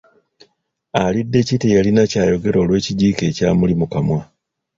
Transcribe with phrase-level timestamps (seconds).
[1.03, 4.19] Aliddeki teyalina kyayogera olw’ekijiiko ekyamuli mu kamwa.